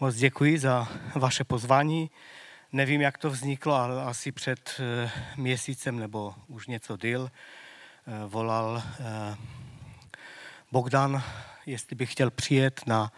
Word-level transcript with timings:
Moc 0.00 0.14
děkuji 0.14 0.58
za 0.58 0.88
vaše 1.14 1.44
pozvání. 1.44 2.10
Nevím, 2.72 3.00
jak 3.00 3.18
to 3.18 3.30
vzniklo, 3.30 3.74
ale 3.74 4.02
asi 4.02 4.32
před 4.32 4.80
eh, 4.80 5.10
měsícem 5.36 5.98
nebo 5.98 6.34
už 6.46 6.66
něco 6.66 6.96
díl 6.96 7.30
eh, 7.30 8.12
volal 8.28 8.82
eh, 8.82 9.36
Bogdan, 10.72 11.22
jestli 11.66 11.96
bych 11.96 12.12
chtěl 12.12 12.30
přijet 12.30 12.86
na 12.86 13.12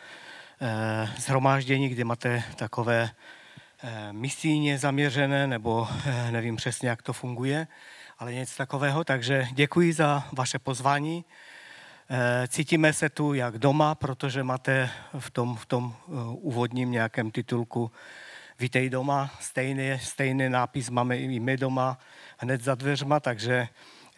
zhromáždění, 1.18 1.88
kde 1.88 2.04
máte 2.04 2.44
takové 2.56 3.10
misijně 4.12 4.78
zaměřené, 4.78 5.46
nebo 5.46 5.88
nevím 6.30 6.56
přesně, 6.56 6.88
jak 6.88 7.02
to 7.02 7.12
funguje, 7.12 7.66
ale 8.18 8.34
něco 8.34 8.56
takového. 8.56 9.04
Takže 9.04 9.48
děkuji 9.52 9.92
za 9.92 10.28
vaše 10.32 10.58
pozvání. 10.58 11.24
Cítíme 12.48 12.92
se 12.92 13.08
tu 13.08 13.34
jak 13.34 13.58
doma, 13.58 13.94
protože 13.94 14.42
máte 14.42 14.90
v 15.18 15.30
tom, 15.30 15.56
v 15.56 15.66
tom 15.66 15.94
úvodním 16.40 16.90
nějakém 16.90 17.30
titulku 17.30 17.90
Vítej 18.60 18.90
doma, 18.90 19.30
stejný, 19.40 19.98
stejný 19.98 20.48
nápis 20.48 20.90
máme 20.90 21.16
i 21.16 21.40
my 21.40 21.56
doma 21.56 21.98
hned 22.38 22.60
za 22.60 22.74
dveřma, 22.74 23.20
takže 23.20 23.68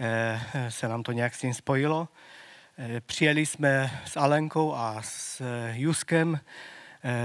eh, 0.01 0.41
se 0.69 0.89
nám 0.89 1.03
to 1.03 1.13
nějak 1.13 1.35
s 1.35 1.39
tím 1.39 1.55
spojilo. 1.55 2.09
Eh, 2.79 3.01
přijeli 3.01 3.47
jsme 3.47 4.01
s 4.05 4.17
Alenkou 4.17 4.75
a 4.75 5.03
s 5.03 5.41
eh, 5.41 5.75
Juskem. 5.77 6.41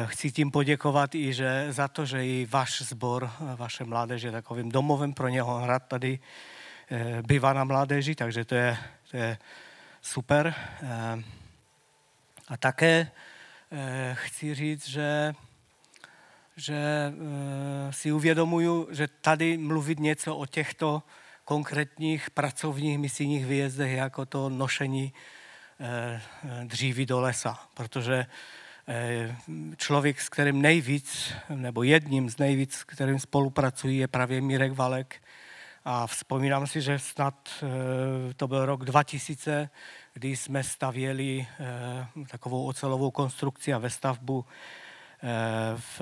Chci 0.06 0.32
tím 0.32 0.52
poděkovat 0.52 1.16
i 1.16 1.34
že 1.34 1.68
za 1.70 1.88
to, 1.88 2.06
že 2.06 2.26
i 2.26 2.48
váš 2.50 2.82
sbor, 2.82 3.32
vaše 3.56 3.84
mládež 3.84 4.22
je 4.22 4.32
takovým 4.32 4.70
domovem 4.70 5.14
pro 5.14 5.28
něho 5.28 5.58
hrad 5.58 5.84
tady 5.88 6.20
bývá 7.28 7.54
na 7.54 7.64
mládeži, 7.64 8.16
takže 8.16 8.46
to 8.46 8.56
je, 8.56 8.78
to 9.12 9.18
je 9.18 9.38
super. 10.08 10.54
A 12.48 12.58
také 12.58 13.12
chci 14.14 14.56
říct, 14.56 14.88
že 14.88 15.34
že 16.58 16.76
eh, 16.76 17.94
si 17.94 18.12
uvědomuju, 18.12 18.88
že 18.92 19.08
tady 19.22 19.58
mluvit 19.58 20.00
něco 20.00 20.36
o 20.36 20.46
těchto 20.46 21.04
konkrétních 21.46 22.30
pracovních 22.30 22.98
misijních 23.00 23.46
výjezdech 23.46 23.92
jako 23.92 24.26
to 24.26 24.50
nošení 24.50 25.14
eh, 25.80 26.22
dříví 26.64 27.06
do 27.06 27.20
lesa, 27.20 27.60
protože 27.74 28.26
eh, 28.88 29.36
člověk, 29.78 30.22
s 30.22 30.30
kterým 30.30 30.62
nejvíc, 30.62 31.34
nebo 31.50 31.84
jedním 31.84 32.30
z 32.30 32.38
nejvíc, 32.38 32.74
s 32.74 32.84
kterým 32.84 33.20
spolupracují, 33.20 33.98
je 33.98 34.08
právě 34.08 34.42
Mirek 34.42 34.72
Valek. 34.72 35.22
A 35.90 36.08
vzpomínám 36.08 36.68
si, 36.68 36.82
že 36.82 37.00
snad 37.00 37.64
to 38.36 38.48
byl 38.48 38.66
rok 38.66 38.86
2000, 38.86 39.70
kdy 40.14 40.38
jsme 40.38 40.64
stavěli 40.64 41.48
takovou 42.30 42.66
ocelovou 42.66 43.12
konstrukci 43.12 43.74
a 43.74 43.78
ve 43.78 43.90
stavbu 43.90 44.46
v 45.76 46.02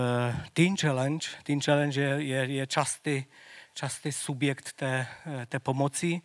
Teen 0.53 0.77
Challenge. 0.77 1.27
Teen 1.43 1.61
Challenge 1.61 2.01
je, 2.01 2.23
je, 2.23 2.45
je 2.45 2.67
častý, 2.67 3.25
častý 3.73 4.11
subjekt 4.11 4.73
té, 4.73 5.07
té 5.49 5.59
pomoci 5.59 6.21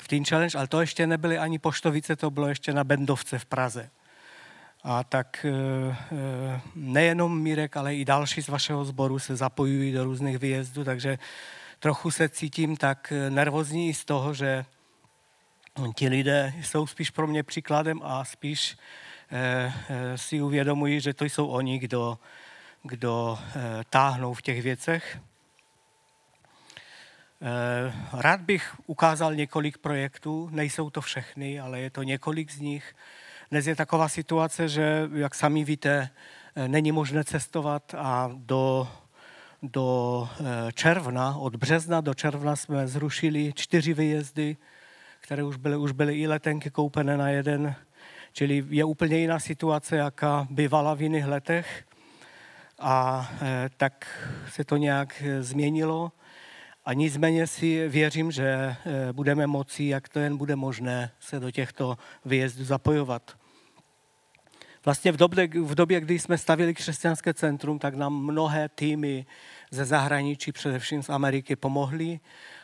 v 0.00 0.08
Teen 0.08 0.24
Challenge, 0.24 0.58
ale 0.58 0.66
to 0.66 0.80
ještě 0.80 1.06
nebyly 1.06 1.38
ani 1.38 1.58
poštovice, 1.58 2.16
to 2.16 2.30
bylo 2.30 2.48
ještě 2.48 2.72
na 2.72 2.84
Bendovce 2.84 3.38
v 3.38 3.44
Praze. 3.44 3.90
A 4.82 5.04
tak 5.04 5.46
eh, 5.48 5.96
eh, 6.12 6.60
nejenom 6.74 7.42
Mirek, 7.42 7.76
ale 7.76 7.94
i 7.94 8.04
další 8.04 8.42
z 8.42 8.48
vašeho 8.48 8.84
sboru 8.84 9.18
se 9.18 9.36
zapojují 9.36 9.92
do 9.92 10.04
různých 10.04 10.38
výjezdů, 10.38 10.84
takže 10.84 11.18
trochu 11.78 12.10
se 12.10 12.28
cítím 12.28 12.76
tak 12.76 13.12
nervózní 13.28 13.94
z 13.94 14.04
toho, 14.04 14.34
že 14.34 14.64
ti 15.94 16.08
lidé 16.08 16.52
jsou 16.62 16.86
spíš 16.86 17.10
pro 17.10 17.26
mě 17.26 17.42
příkladem 17.42 18.00
a 18.04 18.24
spíš 18.24 18.76
Eh, 19.30 19.72
eh, 19.88 20.18
si 20.18 20.42
uvědomují, 20.42 21.00
že 21.00 21.14
to 21.14 21.24
jsou 21.24 21.46
oni, 21.46 21.78
kdo, 21.78 22.18
kdo 22.82 23.38
eh, 23.38 23.84
táhnou 23.90 24.34
v 24.34 24.42
těch 24.42 24.62
věcech. 24.62 25.18
Rád 28.12 28.40
bych 28.40 28.74
ukázal 28.86 29.34
několik 29.34 29.78
projektů, 29.78 30.48
nejsou 30.52 30.90
to 30.90 31.00
všechny, 31.00 31.60
ale 31.60 31.80
je 31.80 31.90
to 31.90 32.02
několik 32.02 32.50
z 32.50 32.60
nich. 32.60 32.94
Dnes 33.50 33.66
je 33.66 33.76
taková 33.76 34.08
situace, 34.08 34.68
že, 34.68 35.08
jak 35.14 35.34
sami 35.34 35.64
víte, 35.64 36.10
není 36.66 36.92
možné 36.92 37.24
cestovat 37.24 37.94
a 37.94 38.30
do, 38.34 38.88
do 39.62 40.28
června, 40.74 41.36
od 41.36 41.56
března 41.56 42.00
do 42.00 42.14
června 42.14 42.56
jsme 42.56 42.88
zrušili 42.88 43.52
čtyři 43.56 43.94
výjezdy, 43.94 44.56
které 45.20 45.44
už 45.44 45.56
byly, 45.56 45.76
už 45.76 45.92
byly 45.92 46.20
i 46.20 46.26
letenky 46.26 46.70
koupené 46.70 47.16
na 47.16 47.28
jeden 47.28 47.74
Čili 48.32 48.64
je 48.68 48.84
úplně 48.84 49.18
jiná 49.18 49.38
situace, 49.38 49.96
jaká 49.96 50.46
bývala 50.50 50.94
v 50.94 51.02
jiných 51.02 51.26
letech. 51.26 51.84
A 52.78 53.28
e, 53.42 53.70
tak 53.76 54.06
se 54.50 54.64
to 54.64 54.76
nějak 54.76 55.22
e, 55.22 55.42
změnilo. 55.42 56.12
A 56.84 56.92
nicméně 56.92 57.46
si 57.46 57.88
věřím, 57.88 58.30
že 58.30 58.76
budeme 59.12 59.46
moci, 59.46 59.84
jak 59.84 60.08
to 60.08 60.18
jen 60.18 60.36
bude 60.36 60.56
možné, 60.56 61.10
se 61.20 61.40
do 61.40 61.50
těchto 61.50 61.98
výjezdů 62.24 62.64
zapojovat. 62.64 63.36
Vlastně 64.88 65.12
v 65.12 65.16
době, 65.16 65.46
v 65.46 65.74
době, 65.74 66.00
kdy 66.00 66.18
jsme 66.18 66.38
stavili 66.38 66.74
křesťanské 66.74 67.34
centrum, 67.34 67.78
tak 67.78 67.94
nám 67.94 68.24
mnohé 68.24 68.68
týmy 68.68 69.26
ze 69.70 69.84
zahraničí, 69.84 70.52
především 70.52 71.02
z 71.02 71.08
Ameriky, 71.08 71.56
pomohly. 71.56 72.20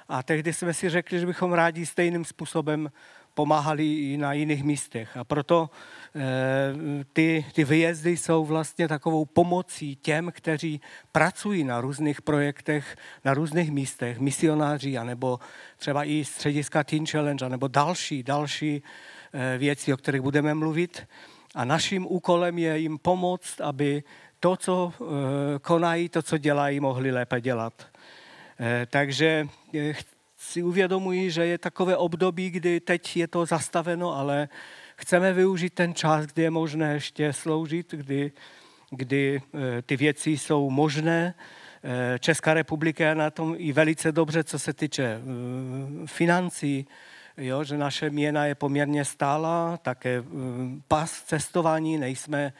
A 0.08 0.22
tehdy 0.22 0.52
jsme 0.52 0.74
si 0.74 0.90
řekli, 0.90 1.20
že 1.20 1.26
bychom 1.26 1.52
rádi 1.52 1.86
stejným 1.86 2.24
způsobem 2.24 2.90
pomáhali 3.34 3.94
i 3.94 4.16
na 4.16 4.32
jiných 4.32 4.64
místech. 4.64 5.16
A 5.16 5.24
proto 5.24 5.70
eh, 6.16 7.04
ty, 7.12 7.46
ty 7.52 7.64
vyjezdy 7.64 8.16
jsou 8.16 8.44
vlastně 8.44 8.88
takovou 8.88 9.24
pomocí 9.24 9.96
těm, 9.96 10.32
kteří 10.34 10.80
pracují 11.12 11.64
na 11.64 11.80
různých 11.80 12.22
projektech, 12.22 12.96
na 13.24 13.34
různých 13.34 13.70
místech, 13.70 14.18
misionáři, 14.18 14.98
anebo 14.98 15.38
třeba 15.76 16.04
i 16.04 16.24
střediska 16.24 16.84
Teen 16.84 17.06
Challenge, 17.06 17.48
nebo 17.48 17.68
další, 17.68 18.22
další 18.22 18.82
eh, 19.32 19.58
věci, 19.58 19.92
o 19.92 19.96
kterých 19.96 20.22
budeme 20.22 20.54
mluvit. 20.54 21.06
A 21.54 21.64
naším 21.64 22.06
úkolem 22.06 22.58
je 22.58 22.78
jim 22.78 22.98
pomoct, 22.98 23.60
aby 23.60 24.02
to, 24.40 24.56
co 24.56 24.92
eh, 24.92 25.04
konají, 25.58 26.08
to, 26.08 26.22
co 26.22 26.38
dělají, 26.38 26.80
mohli 26.80 27.10
lépe 27.10 27.40
dělat. 27.40 27.86
Takže 28.86 29.48
si 30.36 30.62
uvědomuji, 30.62 31.30
že 31.30 31.46
je 31.46 31.58
takové 31.58 31.96
období, 31.96 32.50
kdy 32.50 32.80
teď 32.80 33.16
je 33.16 33.28
to 33.28 33.46
zastaveno, 33.46 34.16
ale 34.16 34.48
chceme 34.96 35.32
využít 35.32 35.74
ten 35.74 35.94
čas, 35.94 36.26
kdy 36.26 36.42
je 36.42 36.50
možné 36.50 36.92
ještě 36.92 37.32
sloužit, 37.32 37.94
kdy, 37.94 38.32
kdy 38.90 39.42
eh, 39.54 39.82
ty 39.82 39.96
věci 39.96 40.30
jsou 40.30 40.70
možné. 40.70 41.34
Eh, 41.84 42.18
Česká 42.18 42.54
republika 42.54 43.08
je 43.08 43.14
na 43.14 43.30
tom 43.30 43.54
i 43.58 43.72
velice 43.72 44.12
dobře, 44.12 44.44
co 44.44 44.58
se 44.58 44.72
týče 44.72 45.04
eh, 45.04 45.20
financí, 46.06 46.86
jo, 47.36 47.64
že 47.64 47.78
naše 47.78 48.10
měna 48.10 48.46
je 48.46 48.54
poměrně 48.54 49.04
stála, 49.04 49.76
také 49.76 50.24
pas 50.88 51.22
cestování, 51.22 51.98
nejsme 51.98 52.52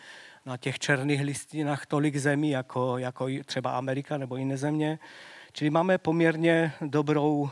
na 0.46 0.56
těch 0.56 0.78
černých 0.78 1.20
listinách 1.20 1.86
tolik 1.86 2.16
zemí, 2.16 2.50
jako, 2.50 2.98
jako 2.98 3.28
třeba 3.44 3.70
Amerika 3.70 4.18
nebo 4.18 4.36
jiné 4.36 4.56
země. 4.56 4.98
Čili 5.52 5.70
máme 5.70 5.98
poměrně 5.98 6.72
dobrou 6.80 7.50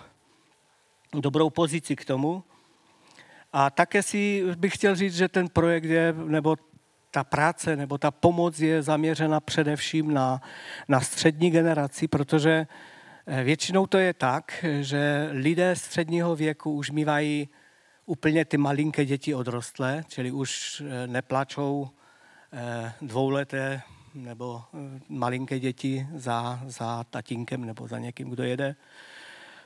dobrou 1.20 1.50
pozici 1.50 1.96
k 1.96 2.04
tomu. 2.04 2.44
A 3.52 3.70
také 3.70 4.02
si 4.02 4.44
bych 4.56 4.74
chtěl 4.74 4.94
říct, 4.94 5.14
že 5.14 5.28
ten 5.28 5.48
projekt 5.48 5.84
je, 5.84 6.14
nebo 6.26 6.56
ta 7.10 7.24
práce, 7.24 7.76
nebo 7.76 7.98
ta 7.98 8.10
pomoc 8.10 8.60
je 8.60 8.82
zaměřena 8.82 9.40
především 9.40 10.14
na, 10.14 10.42
na 10.88 11.00
střední 11.00 11.50
generaci, 11.50 12.08
protože 12.08 12.50
eh, 12.50 12.66
většinou 13.26 13.86
to 13.86 13.98
je 13.98 14.14
tak, 14.14 14.64
že 14.80 15.28
lidé 15.32 15.76
středního 15.76 16.36
věku 16.36 16.72
už 16.72 16.90
mývají 16.90 17.48
úplně 18.06 18.44
ty 18.44 18.56
malinké 18.56 19.04
děti 19.04 19.34
odrostlé, 19.34 20.04
čili 20.08 20.30
už 20.30 20.82
eh, 20.86 21.06
neplačou 21.06 21.88
eh, 22.52 22.92
dvouleté 23.02 23.82
nebo 24.14 24.62
malinké 25.08 25.58
děti 25.58 26.06
za, 26.14 26.60
za 26.66 27.04
tatínkem 27.04 27.64
nebo 27.64 27.88
za 27.88 27.98
někým, 27.98 28.30
kdo 28.30 28.42
jede. 28.42 28.76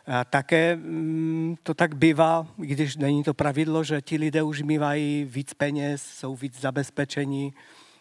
A 0.07 0.25
také 0.25 0.77
mm, 0.77 1.57
to 1.63 1.75
tak 1.75 1.95
bývá, 1.95 2.47
když 2.57 2.97
není 2.97 3.25
to 3.25 3.35
pravidlo, 3.35 3.85
že 3.85 4.03
ti 4.03 4.17
lidé 4.17 4.43
už 4.43 4.63
mývají 4.63 5.25
víc 5.25 5.55
peněz, 5.55 6.03
jsou 6.03 6.37
víc 6.37 6.61
zabezpečení, 6.61 7.55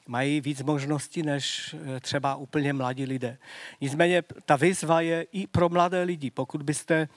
mají 0.07 0.41
víc 0.41 0.61
možností 0.61 1.23
než 1.23 1.75
eh, 1.95 1.99
třeba 1.99 2.35
úplně 2.35 2.73
mladí 2.73 3.05
lidé. 3.05 3.37
Nicméně 3.81 4.21
ta 4.45 4.55
výzva 4.55 5.01
je 5.01 5.25
i 5.31 5.47
pro 5.47 5.69
mladé 5.69 6.03
lidi. 6.03 6.31
Pokud 6.31 6.63
byste 6.63 7.07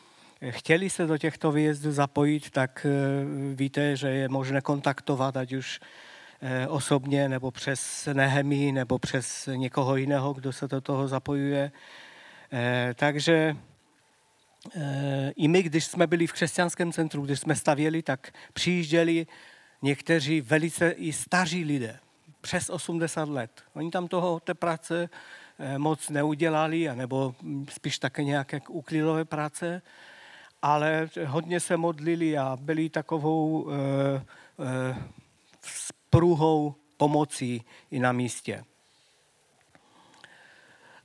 eh, 0.41 0.53
chtěli 0.53 0.91
se 0.91 1.07
do 1.07 1.19
těchto 1.19 1.53
výjezdů 1.53 1.93
zapojit, 1.93 2.51
tak 2.51 2.87
eh, 2.87 3.55
víte, 3.55 3.97
že 3.97 4.09
je 4.09 4.29
možné 4.29 4.61
kontaktovat, 4.61 5.37
ať 5.37 5.53
už 5.53 5.81
osobně, 6.69 7.29
nebo 7.29 7.51
přes 7.51 8.09
Nehemí, 8.13 8.73
nebo 8.73 8.99
přes 8.99 9.49
někoho 9.55 9.97
jiného, 9.97 10.33
kdo 10.33 10.53
se 10.53 10.69
do 10.69 10.81
toho 10.81 11.09
zapojuje. 11.09 11.73
Takže 12.95 13.57
i 15.37 15.49
my, 15.49 15.63
když 15.63 15.85
jsme 15.85 16.07
byli 16.07 16.27
v 16.27 16.33
křesťanském 16.33 16.93
centru, 16.93 17.23
když 17.23 17.41
jsme 17.41 17.57
stavěli, 17.57 18.03
tak 18.03 18.33
přijížděli 18.53 19.27
někteří 19.83 20.41
velice 20.41 20.91
i 20.91 21.13
staří 21.13 21.65
lidé. 21.65 21.99
Přes 22.41 22.71
80 22.71 23.29
let. 23.29 23.63
Oni 23.75 23.91
tam 23.91 24.09
toho 24.09 24.41
té 24.41 24.55
práce 24.55 25.09
eh, 25.59 25.79
moc 25.79 26.09
neudělali, 26.09 26.89
nebo 26.95 27.35
spíš 27.71 27.99
také 27.99 28.25
nějaké 28.25 28.61
uklidové 28.69 29.25
práce, 29.25 29.83
ale 30.63 31.09
hodně 31.27 31.61
se 31.61 31.77
modlili 31.77 32.39
a 32.39 32.59
byli 32.61 32.89
takovou 32.89 33.71
e, 33.71 33.75
e, 33.75 34.23
spruhou 35.63 36.75
pomocí 36.97 37.65
i 37.91 37.99
na 37.99 38.13
místě. 38.13 38.65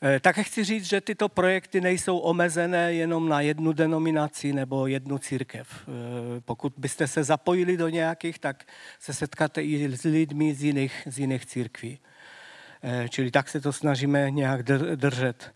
Eh, 0.06 0.20
také 0.20 0.44
chci 0.44 0.64
říct, 0.64 0.86
že 0.86 1.02
tyto 1.02 1.30
projekty 1.30 1.82
nejsou 1.82 2.18
omezené 2.18 2.94
jenom 2.94 3.30
na 3.30 3.42
jednu 3.42 3.74
denominaci 3.74 4.54
nebo 4.54 4.88
jednu 4.88 5.18
církev. 5.18 5.68
Eh, 5.68 6.42
pokud 6.46 6.74
byste 6.78 7.08
se 7.08 7.24
zapojili 7.24 7.78
do 7.78 7.90
nějakých, 7.90 8.40
tak 8.40 8.64
se 9.00 9.14
setkáte 9.14 9.64
i 9.64 9.98
s 9.98 10.04
lidmi 10.04 10.54
z 10.54 10.64
jiných, 10.64 11.04
z 11.06 11.20
jiných 11.20 11.46
církví. 11.46 12.00
Eh, 12.84 13.10
čili 13.10 13.32
tak 13.32 13.50
se 13.50 13.62
to 13.62 13.74
snažíme 13.74 14.32
nějak 14.32 14.64
držet. 14.96 15.54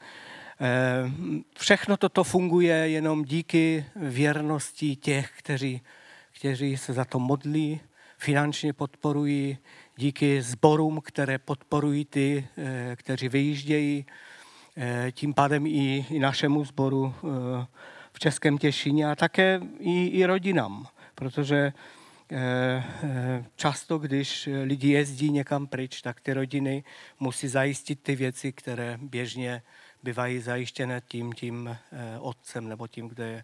Všechno 1.60 1.98
toto 1.98 2.24
funguje 2.24 2.76
jenom 2.76 3.24
díky 3.24 3.86
věrnosti 3.96 4.96
těch, 4.96 5.32
kteří, 5.38 5.82
kteří 6.40 6.78
se 6.78 6.94
za 6.94 7.06
to 7.06 7.20
modlí, 7.20 7.80
finančně 8.18 8.74
podporují, 8.74 9.58
díky 9.98 10.42
sborům, 10.42 11.02
které 11.04 11.38
podporují 11.38 12.06
ty, 12.06 12.48
kteří 12.96 13.30
vyjíždějí 13.30 14.06
tím 15.12 15.34
pádem 15.34 15.66
i, 15.66 16.06
i 16.10 16.20
našemu 16.20 16.66
sboru 16.66 17.16
eh, 17.16 17.66
v 18.14 18.20
Českém 18.20 18.58
Těšině 18.58 19.12
a 19.12 19.16
také 19.16 19.62
i, 19.80 20.08
i 20.08 20.26
rodinám, 20.26 20.88
protože 21.16 21.74
eh, 22.32 22.84
často, 23.56 23.98
když 23.98 24.50
lidi 24.64 24.90
jezdí 24.90 25.32
někam 25.32 25.68
pryč, 25.68 26.02
tak 26.02 26.22
ty 26.22 26.34
rodiny 26.34 26.84
musí 27.20 27.48
zajistit 27.48 28.04
ty 28.04 28.16
věci, 28.16 28.52
které 28.52 28.98
běžně 29.02 29.62
bývají 30.04 30.40
zajištěné 30.40 31.02
tím, 31.08 31.34
tím 31.34 31.78
otcem 32.20 32.68
nebo 32.68 32.88
tím, 32.88 33.08
kdo 33.08 33.24
je 33.24 33.44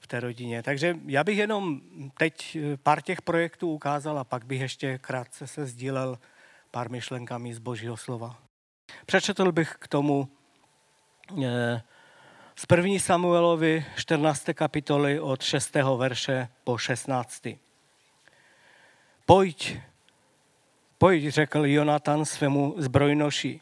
v 0.00 0.06
té 0.06 0.20
rodině. 0.20 0.62
Takže 0.62 0.96
já 1.06 1.24
bych 1.24 1.38
jenom 1.38 1.80
teď 2.18 2.58
pár 2.82 3.02
těch 3.02 3.22
projektů 3.22 3.72
ukázal 3.72 4.18
a 4.18 4.24
pak 4.24 4.46
bych 4.46 4.60
ještě 4.60 4.98
krátce 4.98 5.46
se 5.46 5.66
sdílel 5.66 6.18
pár 6.70 6.90
myšlenkami 6.90 7.54
z 7.54 7.58
Božího 7.58 7.96
slova. 7.96 8.38
Přečetl 9.06 9.52
bych 9.52 9.74
k 9.78 9.88
tomu 9.88 10.28
Eh, 10.28 10.39
z 12.56 12.66
1. 12.76 12.98
Samuelovi 12.98 13.84
14. 13.96 14.44
kapitoly 14.54 15.20
od 15.20 15.42
6. 15.42 15.74
verše 15.96 16.48
po 16.64 16.78
16. 16.78 17.46
Pojď, 19.26 19.76
pojď, 20.98 21.28
řekl 21.28 21.66
Jonatan 21.66 22.24
svému 22.24 22.74
zbrojnoši. 22.78 23.60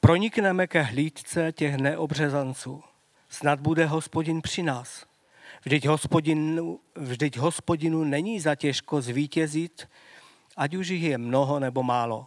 Pronikneme 0.00 0.66
ke 0.66 0.82
hlídce 0.82 1.52
těch 1.52 1.76
neobřezanců. 1.76 2.82
Snad 3.28 3.60
bude 3.60 3.86
hospodin 3.86 4.42
při 4.42 4.62
nás. 4.62 5.06
Vždyť 5.64 5.86
hospodinu, 5.86 6.80
vždyť 6.94 7.36
hospodinu 7.36 8.04
není 8.04 8.40
za 8.40 8.54
těžko 8.54 9.00
zvítězit, 9.00 9.88
ať 10.56 10.74
už 10.74 10.88
jich 10.88 11.02
je 11.02 11.18
mnoho 11.18 11.60
nebo 11.60 11.82
málo. 11.82 12.26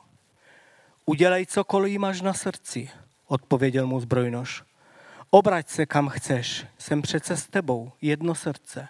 Udělej 1.05 1.45
cokoliv 1.45 1.99
máš 1.99 2.21
na 2.21 2.33
srdci 2.33 2.89
odpověděl 3.27 3.87
mu 3.87 3.99
zbrojnož. 3.99 4.63
Obrať 5.29 5.69
se 5.69 5.85
kam 5.85 6.09
chceš, 6.09 6.65
jsem 6.77 7.01
přece 7.01 7.37
s 7.37 7.47
tebou, 7.47 7.91
jedno 8.01 8.35
srdce. 8.35 8.87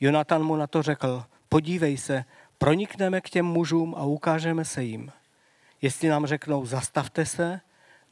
Jonatan 0.00 0.42
mu 0.42 0.56
na 0.56 0.66
to 0.66 0.82
řekl, 0.82 1.24
podívej 1.48 1.96
se, 1.96 2.24
pronikneme 2.58 3.20
k 3.20 3.30
těm 3.30 3.46
mužům 3.46 3.94
a 3.98 4.04
ukážeme 4.04 4.64
se 4.64 4.82
jim. 4.82 5.12
Jestli 5.82 6.08
nám 6.08 6.26
řeknou, 6.26 6.66
zastavte 6.66 7.26
se, 7.26 7.60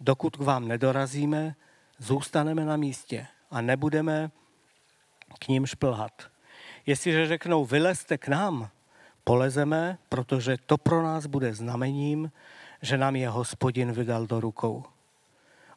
dokud 0.01 0.37
k 0.37 0.41
vám 0.41 0.69
nedorazíme, 0.69 1.55
zůstaneme 1.99 2.65
na 2.65 2.77
místě 2.77 3.27
a 3.51 3.61
nebudeme 3.61 4.31
k 5.39 5.49
ním 5.49 5.67
šplhat. 5.67 6.13
Jestliže 6.87 7.27
řeknou, 7.27 7.65
vylezte 7.65 8.19
k 8.19 8.29
nám, 8.29 8.69
polezeme, 9.25 9.99
protože 10.09 10.57
to 10.67 10.79
pro 10.79 11.03
nás 11.03 11.27
bude 11.27 11.55
znamením, 11.55 12.33
že 12.83 12.99
nám 12.99 13.17
je 13.17 13.29
hospodin 13.29 13.93
vydal 13.93 14.27
do 14.27 14.41
rukou. 14.41 14.85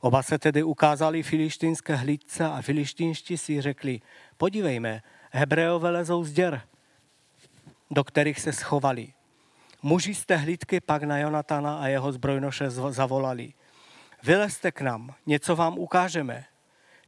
Oba 0.02 0.24
se 0.24 0.40
tedy 0.40 0.64
ukázali 0.64 1.24
filištínské 1.24 1.96
hlídce 1.96 2.46
a 2.46 2.62
filištínští 2.62 3.38
si 3.38 3.62
řekli, 3.62 4.02
podívejme, 4.38 5.02
Hebreové 5.32 5.90
lezou 5.90 6.24
z 6.24 6.34
děr, 6.34 6.62
do 7.92 8.04
kterých 8.04 8.40
se 8.40 8.54
schovali. 8.54 9.14
Muži 9.82 10.16
z 10.16 10.26
té 10.26 10.36
hlídky 10.36 10.80
pak 10.80 11.04
na 11.04 11.18
Jonatana 11.18 11.80
a 11.80 11.88
jeho 11.88 12.12
zbrojnoše 12.12 12.70
zavolali. 12.70 13.54
Vylezte 14.24 14.72
k 14.72 14.82
nám, 14.82 15.14
něco 15.26 15.56
vám 15.56 15.80
ukážeme. 15.80 16.46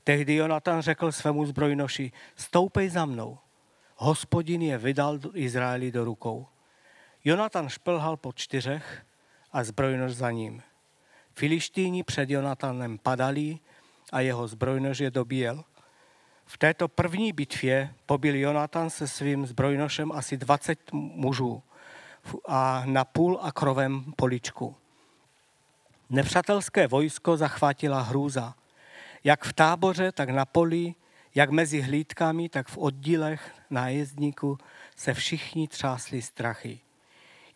Tehdy 0.03 0.35
Jonatan 0.35 0.81
řekl 0.81 1.11
svému 1.11 1.45
zbrojnoši, 1.45 2.11
stoupej 2.35 2.89
za 2.89 3.05
mnou. 3.05 3.37
Hospodin 3.95 4.61
je 4.61 4.77
vydal 4.77 5.19
Izraeli 5.33 5.91
do 5.91 6.05
rukou. 6.05 6.47
Jonatan 7.23 7.69
šplhal 7.69 8.17
po 8.17 8.33
čtyřech 8.33 9.05
a 9.51 9.63
zbrojnož 9.63 10.11
za 10.11 10.31
ním. 10.31 10.61
Filištíni 11.33 12.03
před 12.03 12.29
Jonatanem 12.29 12.97
padali 12.97 13.59
a 14.11 14.19
jeho 14.19 14.47
zbrojnož 14.47 14.99
je 14.99 15.11
dobíjel. 15.11 15.63
V 16.45 16.57
této 16.57 16.87
první 16.87 17.33
bitvě 17.33 17.93
pobil 18.05 18.35
Jonatan 18.35 18.89
se 18.89 19.07
svým 19.07 19.45
zbrojnošem 19.45 20.11
asi 20.11 20.37
20 20.37 20.91
mužů 20.93 21.63
a 22.45 22.83
na 22.85 23.05
půl 23.05 23.39
akrovém 23.41 24.13
poličku. 24.15 24.75
Nepřátelské 26.09 26.87
vojsko 26.87 27.37
zachvátila 27.37 28.01
hrůza. 28.01 28.55
Jak 29.23 29.45
v 29.45 29.53
táboře, 29.53 30.11
tak 30.11 30.29
na 30.29 30.45
poli, 30.45 30.95
jak 31.35 31.49
mezi 31.49 31.81
hlídkami, 31.81 32.49
tak 32.49 32.67
v 32.67 32.77
oddílech 32.77 33.51
nájezdníků 33.69 34.57
se 34.95 35.13
všichni 35.13 35.67
třásli 35.67 36.21
strachy. 36.21 36.79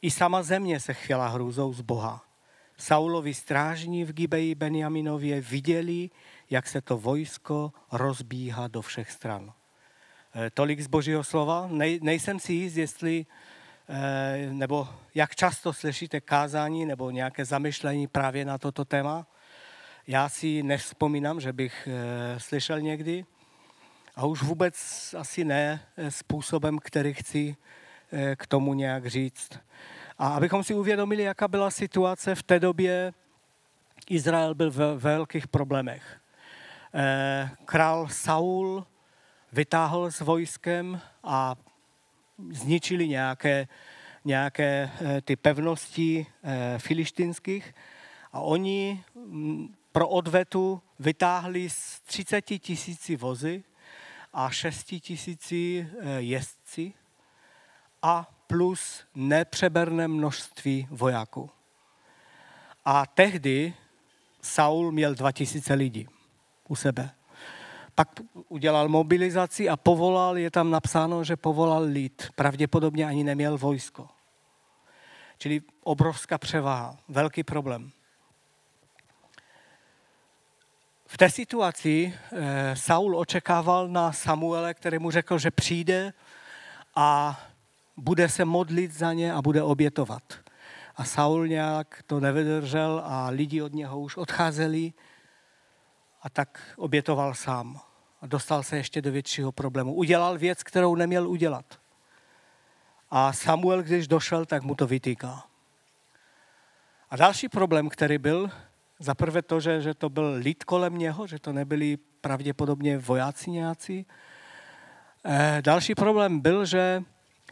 I 0.01 0.11
sama 0.11 0.43
země 0.43 0.79
se 0.79 0.93
chvěla 0.93 1.27
hrůzou 1.27 1.73
z 1.73 1.81
Boha. 1.81 2.26
Saulovi 2.77 3.33
strážní 3.33 4.03
v 4.03 4.13
Gibeji 4.13 4.55
Benjaminově 4.55 5.41
viděli, 5.41 6.09
jak 6.49 6.67
se 6.67 6.81
to 6.81 6.97
vojsko 6.97 7.73
rozbíhá 7.91 8.67
do 8.67 8.81
všech 8.81 9.11
stran. 9.11 9.53
Eh, 10.35 10.49
tolik 10.49 10.81
z 10.81 10.87
božího 10.87 11.23
slova. 11.23 11.67
Nej, 11.71 11.99
nejsem 12.01 12.39
si 12.39 12.53
jist, 12.53 12.77
jestli, 12.77 13.25
eh, 13.89 14.49
nebo 14.51 14.87
jak 15.15 15.35
často 15.35 15.73
slyšíte 15.73 16.21
kázání 16.21 16.85
nebo 16.85 17.11
nějaké 17.11 17.45
zamyšlení 17.45 18.07
právě 18.07 18.45
na 18.45 18.57
toto 18.57 18.85
téma. 18.85 19.27
Já 20.07 20.29
si 20.29 20.63
nevzpomínám, 20.63 21.41
že 21.41 21.53
bych 21.53 21.87
eh, 21.91 22.39
slyšel 22.39 22.81
někdy. 22.81 23.25
A 24.15 24.25
už 24.25 24.41
vůbec 24.41 24.75
asi 25.17 25.45
ne 25.45 25.81
způsobem, 26.09 26.79
který 26.79 27.13
chci 27.13 27.55
k 28.35 28.47
tomu 28.47 28.73
nějak 28.73 29.05
říct. 29.07 29.59
A 30.19 30.27
abychom 30.27 30.63
si 30.63 30.73
uvědomili, 30.73 31.23
jaká 31.23 31.47
byla 31.47 31.71
situace 31.71 32.35
v 32.35 32.43
té 32.43 32.59
době, 32.59 33.13
Izrael 34.09 34.55
byl 34.55 34.71
v 34.71 34.95
velkých 34.95 35.47
problémech. 35.47 36.21
Eh, 36.93 37.49
král 37.65 38.07
Saul 38.07 38.87
vytáhl 39.51 40.11
s 40.11 40.19
vojskem 40.19 41.01
a 41.23 41.55
zničili 42.51 43.07
nějaké, 43.07 43.67
nějaké 44.25 44.91
eh, 45.01 45.21
ty 45.21 45.35
pevnosti 45.35 46.27
eh, 46.43 46.79
filištinských 46.79 47.75
a 48.31 48.39
oni 48.39 49.03
mm, 49.15 49.75
pro 49.91 50.09
odvetu 50.09 50.81
vytáhli 50.99 51.69
z 51.69 51.99
30 52.01 52.41
tisíci 52.41 53.15
vozy 53.15 53.63
a 54.33 54.49
6 54.49 54.83
tisíci 54.83 55.89
jezdci 56.17 56.93
a 58.01 58.36
plus 58.47 59.03
nepřeberné 59.15 60.07
množství 60.07 60.87
vojáků. 60.91 61.49
A 62.85 63.05
tehdy 63.05 63.73
Saul 64.41 64.91
měl 64.91 65.15
2000 65.15 65.73
lidí 65.73 66.07
u 66.67 66.75
sebe. 66.75 67.09
Pak 67.95 68.07
udělal 68.47 68.89
mobilizaci 68.89 69.69
a 69.69 69.77
povolal, 69.77 70.37
je 70.37 70.51
tam 70.51 70.71
napsáno, 70.71 71.23
že 71.23 71.35
povolal 71.35 71.83
lid. 71.83 72.29
Pravděpodobně 72.35 73.05
ani 73.05 73.23
neměl 73.23 73.57
vojsko. 73.57 74.07
Čili 75.37 75.61
obrovská 75.83 76.37
převaha, 76.37 76.97
velký 77.07 77.43
problém. 77.43 77.91
V 81.07 81.17
té 81.17 81.29
situaci 81.29 82.13
eh, 82.31 82.75
Saul 82.75 83.17
očekával 83.17 83.87
na 83.87 84.11
Samuele, 84.11 84.73
který 84.73 84.99
mu 84.99 85.11
řekl, 85.11 85.37
že 85.37 85.51
přijde 85.51 86.13
a 86.95 87.39
bude 87.97 88.29
se 88.29 88.45
modlit 88.45 88.91
za 88.93 89.13
ně 89.13 89.33
a 89.33 89.41
bude 89.41 89.63
obětovat. 89.63 90.23
A 90.95 91.03
Saul 91.03 91.47
nějak 91.47 92.03
to 92.05 92.19
nevydržel 92.19 93.01
a 93.05 93.29
lidi 93.29 93.61
od 93.61 93.73
něho 93.73 93.99
už 93.99 94.17
odcházeli 94.17 94.93
a 96.21 96.29
tak 96.29 96.73
obětoval 96.77 97.33
sám. 97.33 97.79
A 98.21 98.27
dostal 98.27 98.63
se 98.63 98.77
ještě 98.77 99.01
do 99.01 99.11
většího 99.11 99.51
problému. 99.51 99.93
Udělal 99.93 100.37
věc, 100.37 100.63
kterou 100.63 100.95
neměl 100.95 101.29
udělat. 101.29 101.79
A 103.09 103.33
Samuel, 103.33 103.83
když 103.83 104.07
došel, 104.07 104.45
tak 104.45 104.63
mu 104.63 104.75
to 104.75 104.87
vytýká. 104.87 105.43
A 107.09 107.15
další 107.15 107.49
problém, 107.49 107.89
který 107.89 108.17
byl, 108.17 108.51
za 108.99 109.15
prvé 109.15 109.41
to, 109.41 109.59
že, 109.59 109.81
že 109.81 109.93
to 109.93 110.09
byl 110.09 110.33
lid 110.33 110.63
kolem 110.63 110.97
něho, 110.97 111.27
že 111.27 111.39
to 111.39 111.53
nebyli 111.53 111.97
pravděpodobně 111.97 112.97
vojáci 112.97 113.51
nějací. 113.51 114.05
E, 115.25 115.61
další 115.61 115.95
problém 115.95 116.39
byl, 116.39 116.65
že 116.65 117.03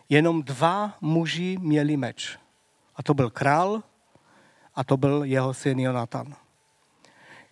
jenom 0.10 0.44
dva 0.44 0.98
muži 1.02 1.58
měli 1.62 1.98
meč. 1.98 2.40
A 2.96 3.04
to 3.04 3.14
byl 3.14 3.30
král 3.30 3.84
a 4.76 4.84
to 4.84 4.98
byl 4.98 5.24
jeho 5.24 5.54
syn 5.54 5.80
Jonatan. 5.80 6.36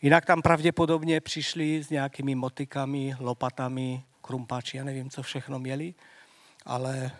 Jinak 0.02 0.26
tam 0.26 0.42
pravděpodobně 0.42 1.22
přišli 1.22 1.84
s 1.84 1.90
nějakými 1.90 2.36
motikami, 2.36 3.16
lopatami, 3.20 4.04
krumpáči, 4.22 4.78
já 4.78 4.84
nevím, 4.84 5.10
co 5.10 5.24
všechno 5.24 5.60
měli, 5.60 5.94
ale 6.66 7.12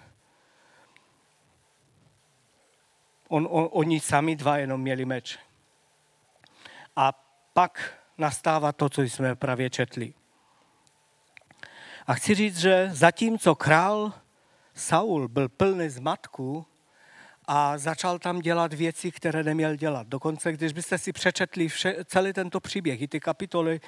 on, 3.28 3.48
on, 3.52 3.70
oni 3.72 4.00
sami 4.00 4.36
dva 4.36 4.58
jenom 4.58 4.82
měli 4.82 5.06
meč. 5.06 5.40
A 6.96 7.12
pak 7.54 7.94
nastává 8.18 8.72
to, 8.72 8.90
co 8.90 9.02
jsme 9.02 9.36
právě 9.36 9.70
četli. 9.70 10.14
A 12.08 12.14
chci 12.14 12.36
říct, 12.36 12.58
že 12.58 12.90
zatímco 12.92 13.56
král 13.56 14.14
Saul 14.76 15.28
byl 15.28 15.50
plný 15.50 15.90
zmatku 15.90 16.66
a 17.46 17.78
začal 17.78 18.20
tam 18.20 18.40
dělat 18.40 18.74
věci, 18.74 19.12
které 19.12 19.44
neměl 19.44 19.76
dělat. 19.76 20.08
Dokonce, 20.08 20.54
když 20.54 20.74
byste 20.74 20.98
si 20.98 21.14
přečetli 21.14 21.68
vše, 21.68 21.96
celý 22.06 22.34
tento 22.34 22.60
příběh, 22.60 23.02
i 23.02 23.08
ty 23.08 23.20
kapitoly, 23.20 23.82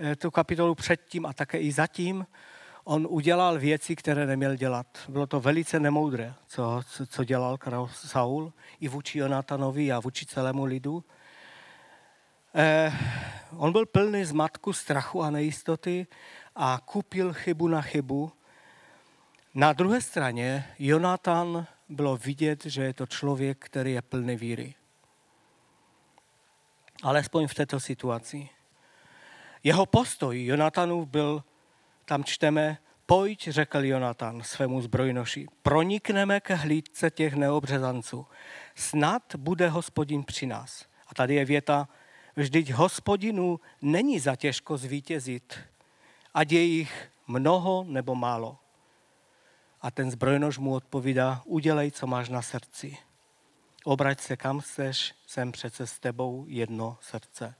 eh, 0.00 0.16
tu 0.16 0.30
kapitolu 0.30 0.74
předtím 0.74 1.26
a 1.26 1.32
také 1.32 1.58
i 1.58 1.72
zatím, 1.72 2.26
on 2.84 3.06
udělal 3.10 3.58
věci, 3.58 3.96
které 3.96 4.26
neměl 4.26 4.54
dělat. 4.54 4.86
Bylo 5.08 5.26
to 5.26 5.40
velice 5.40 5.80
nemoudré, 5.80 6.34
co, 6.46 6.82
co 7.06 7.24
dělal 7.24 7.58
král 7.58 7.90
Saul, 7.92 8.52
i 8.80 8.88
vůči 8.88 9.18
Jonatanovi 9.18 9.92
a 9.92 10.00
vůči 10.00 10.26
celému 10.26 10.64
lidu. 10.64 11.04
Eh, 12.54 12.92
on 13.56 13.72
byl 13.72 13.86
plný 13.86 14.24
zmatku, 14.24 14.72
strachu 14.72 15.22
a 15.22 15.30
nejistoty 15.30 16.06
a 16.56 16.78
kupil 16.84 17.32
chybu 17.32 17.68
na 17.68 17.82
chybu. 17.82 18.32
Na 19.54 19.72
druhé 19.72 20.00
straně 20.00 20.64
Jonatan 20.78 21.66
bylo 21.88 22.16
vidět, 22.16 22.64
že 22.64 22.82
je 22.82 22.94
to 22.94 23.06
člověk, 23.06 23.58
který 23.58 23.92
je 23.92 24.02
plný 24.02 24.36
víry. 24.36 24.74
Alespoň 27.02 27.46
v 27.46 27.54
této 27.54 27.80
situaci. 27.80 28.48
Jeho 29.64 29.86
postoj 29.86 30.44
Jonatanův 30.44 31.08
byl, 31.08 31.44
tam 32.04 32.24
čteme, 32.24 32.78
pojď, 33.06 33.48
řekl 33.48 33.84
Jonatan 33.84 34.42
svému 34.42 34.82
zbrojnoši, 34.82 35.46
pronikneme 35.62 36.40
ke 36.40 36.54
hlídce 36.54 37.10
těch 37.10 37.34
neobřezanců. 37.34 38.26
Snad 38.74 39.34
bude 39.36 39.68
hospodin 39.68 40.24
při 40.24 40.46
nás. 40.46 40.86
A 41.08 41.14
tady 41.14 41.34
je 41.34 41.44
věta, 41.44 41.88
vždyť 42.36 42.72
hospodinu 42.72 43.60
není 43.82 44.18
za 44.18 44.36
těžko 44.36 44.76
zvítězit, 44.76 45.58
ať 46.34 46.52
je 46.52 46.62
jich 46.62 47.10
mnoho 47.26 47.84
nebo 47.88 48.14
málo. 48.14 48.58
A 49.80 49.90
ten 49.90 50.10
zbrojnož 50.10 50.58
mu 50.58 50.74
odpovídá, 50.74 51.42
udělej, 51.44 51.90
co 51.90 52.06
máš 52.06 52.28
na 52.28 52.42
srdci. 52.42 52.98
Obrať 53.84 54.20
se 54.20 54.36
kam 54.36 54.60
chceš, 54.60 55.14
jsem 55.26 55.52
přece 55.52 55.86
s 55.86 55.98
tebou 55.98 56.44
jedno 56.48 56.98
srdce. 57.00 57.54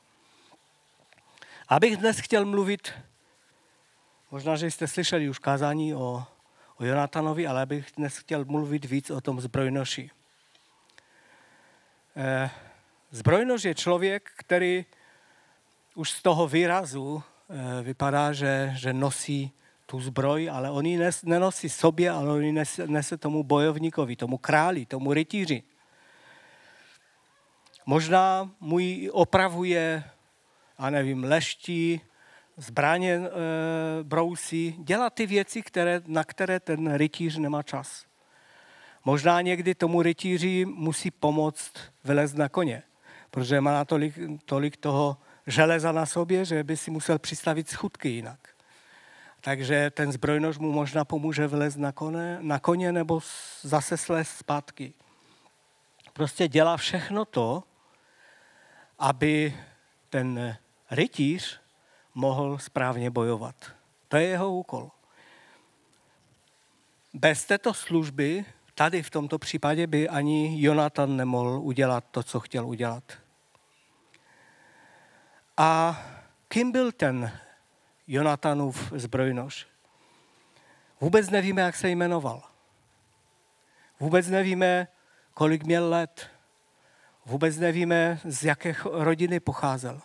Abych 1.69 1.97
dnes 1.97 2.19
chtěl 2.19 2.45
mluvit, 2.45 2.93
možná, 4.31 4.57
že 4.57 4.71
jste 4.71 4.89
slyšeli 4.89 5.29
už 5.29 5.39
kázání 5.39 5.95
o, 5.95 6.25
o 6.77 6.85
Jonatanovi, 6.85 7.47
ale 7.47 7.63
abych 7.63 7.87
dnes 7.97 8.19
chtěl 8.19 8.45
mluvit 8.45 8.85
víc 8.85 9.11
o 9.11 9.21
tom 9.21 9.41
zbrojnoši. 9.41 10.11
Eh, 12.17 12.51
zbrojnož 13.11 13.65
je 13.65 13.75
člověk, 13.75 14.31
který 14.37 14.85
už 15.95 16.11
z 16.11 16.23
toho 16.23 16.49
výrazu 16.49 17.23
eh, 17.23 17.83
vypadá, 17.83 18.33
že, 18.33 18.73
že 18.77 18.93
nosí 18.93 19.53
tu 19.91 20.01
zbroj, 20.01 20.47
ale 20.51 20.71
on 20.71 20.87
ji 20.87 20.97
nes, 20.97 21.23
nenosí 21.23 21.69
sobě, 21.69 22.11
ale 22.11 22.31
on 22.31 22.43
ji 22.43 22.53
nese, 22.53 22.87
nese 22.87 23.17
tomu 23.19 23.43
bojovníkovi, 23.43 24.17
tomu 24.17 24.39
králi, 24.39 24.87
tomu 24.87 25.13
rytíři. 25.13 25.63
Možná 27.87 28.51
mu 28.61 28.79
ji 28.79 29.11
opravuje, 29.11 30.05
a 30.79 30.91
nevím, 30.91 31.25
leští, 31.25 32.01
zbraně 32.57 33.15
e, 33.15 33.29
brousí, 34.03 34.77
dělá 34.79 35.11
ty 35.11 35.27
věci, 35.27 35.63
které, 35.63 36.01
na 36.07 36.25
které 36.25 36.61
ten 36.61 36.95
rytíř 36.95 37.39
nemá 37.39 37.63
čas. 37.63 38.07
Možná 39.05 39.41
někdy 39.41 39.75
tomu 39.75 40.03
rytíři 40.03 40.65
musí 40.65 41.11
pomoct 41.11 41.73
vylezt 42.05 42.37
na 42.37 42.49
koně, 42.49 42.83
protože 43.31 43.61
má 43.61 43.85
tolik, 43.85 44.15
tolik 44.45 44.77
toho 44.77 45.17
železa 45.47 45.93
na 45.93 46.07
sobě, 46.07 46.45
že 46.45 46.65
by 46.65 46.77
si 46.77 46.91
musel 46.91 47.19
přistavit 47.19 47.69
schudky 47.69 48.09
jinak. 48.09 48.60
Takže 49.41 49.91
ten 49.91 50.13
zbrojnož 50.13 50.59
mu 50.59 50.73
možná 50.73 51.05
pomůže 51.05 51.47
vylez 51.47 51.77
na, 51.77 51.93
kone, 51.93 52.39
na 52.41 52.59
koně 52.59 52.93
nebo 52.93 53.21
zase 53.63 53.97
slez 53.97 54.29
zpátky. 54.29 54.95
Prostě 56.13 56.49
dělá 56.49 56.77
všechno 56.77 57.25
to, 57.25 57.63
aby 58.99 59.57
ten 60.11 60.57
rytíř 60.91 61.61
mohl 62.15 62.59
správně 62.59 63.11
bojovat. 63.11 63.55
To 64.09 64.17
je 64.17 64.27
jeho 64.27 64.53
úkol. 64.53 64.91
Bez 67.15 67.45
této 67.45 67.75
služby, 67.75 68.45
tady 68.75 69.03
v 69.03 69.11
tomto 69.11 69.39
případě, 69.39 69.87
by 69.87 70.09
ani 70.09 70.63
Jonatan 70.63 71.17
nemohl 71.17 71.61
udělat 71.63 72.05
to, 72.11 72.23
co 72.23 72.41
chtěl 72.41 72.67
udělat. 72.67 73.05
A 75.57 76.03
kým 76.49 76.73
byl 76.73 76.93
ten 76.93 77.33
Jonatanův 78.13 78.93
zbrojnož. 78.97 79.67
Vůbec 81.01 81.31
nevíme, 81.31 81.63
jak 81.63 81.77
se 81.77 81.89
jmenoval. 81.89 82.43
Vůbec 84.01 84.29
nevíme, 84.29 84.89
kolik 85.35 85.63
měl 85.63 85.89
let. 85.89 86.31
Vůbec 87.25 87.57
nevíme, 87.57 88.21
z 88.25 88.45
jaké 88.45 88.75
rodiny 88.85 89.41
pocházel. 89.41 90.01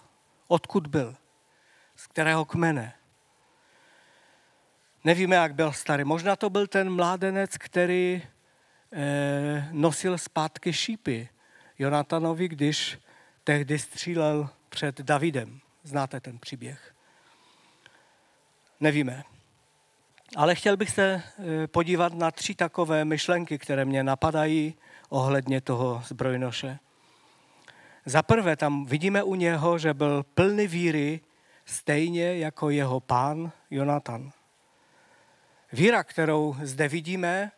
Odkud 0.48 0.88
byl. 0.88 1.16
Z 1.96 2.08
kterého 2.08 2.46
kmene. 2.46 2.94
Nevíme, 5.04 5.36
jak 5.36 5.56
byl 5.56 5.72
starý. 5.72 6.04
Možná 6.04 6.36
to 6.36 6.50
byl 6.50 6.68
ten 6.68 6.90
mládenec, 6.90 7.58
který 7.58 8.24
eh, 8.94 9.70
nosil 9.72 10.18
zpátky 10.18 10.74
šípy 10.74 11.30
Jonatanovi, 11.80 12.48
když 12.48 13.00
tehdy 13.44 13.80
střílel 13.80 14.50
před 14.70 15.02
Davidem. 15.02 15.60
Znáte 15.84 16.20
ten 16.20 16.40
příběh 16.40 16.95
nevíme. 18.80 19.24
Ale 20.36 20.56
chtěl 20.56 20.78
bych 20.78 20.90
se 20.90 21.24
eh, 21.64 21.68
podívat 21.68 22.14
na 22.14 22.32
tři 22.32 22.56
takové 22.56 23.06
myšlenky, 23.06 23.58
které 23.58 23.86
mě 23.86 24.04
napadají 24.04 24.76
ohledně 25.10 25.62
toho 25.62 26.04
zbrojnoše. 26.08 26.80
Za 28.06 28.24
prvé 28.24 28.56
tam 28.56 28.86
vidíme 28.86 29.24
u 29.24 29.36
něho, 29.36 29.78
že 29.78 29.94
byl 29.94 30.24
plný 30.24 30.68
víry, 30.68 31.22
stejně 31.66 32.38
jako 32.38 32.70
jeho 32.70 33.00
pán 33.00 33.52
Jonatan. 33.72 34.32
Víra, 35.74 36.04
kterou 36.04 36.56
zde 36.62 36.88
vidíme, 36.88 37.52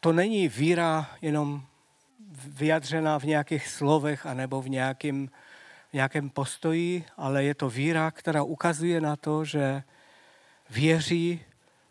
to 0.00 0.12
není 0.12 0.48
víra 0.48 1.10
jenom 1.22 1.62
vyjadřená 2.46 3.18
v 3.18 3.24
nějakých 3.24 3.68
slovech 3.68 4.26
anebo 4.26 4.62
v 4.62 4.68
nějakém, 4.68 5.28
v 5.90 5.92
nějakém 5.92 6.30
postoji, 6.30 7.04
ale 7.16 7.44
je 7.44 7.54
to 7.54 7.70
víra, 7.70 8.10
která 8.10 8.42
ukazuje 8.42 9.00
na 9.00 9.16
to, 9.16 9.44
že 9.44 9.82
věří 10.72 11.40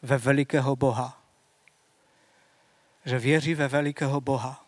ve 0.01 0.17
velikého 0.17 0.75
Boha. 0.75 1.21
Že 3.05 3.19
věří 3.19 3.55
ve 3.55 3.67
velikého 3.67 4.21
Boha. 4.21 4.65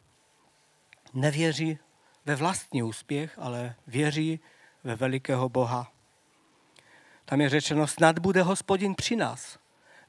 Nevěří 1.13 1.77
ve 2.25 2.35
vlastní 2.35 2.83
úspěch, 2.83 3.33
ale 3.37 3.75
věří 3.87 4.39
ve 4.83 4.95
velikého 4.95 5.49
Boha. 5.49 5.91
Tam 7.25 7.41
je 7.41 7.49
řečeno, 7.49 7.87
snad 7.87 8.19
bude 8.19 8.41
hospodin 8.41 8.95
při 8.95 9.15
nás. 9.15 9.59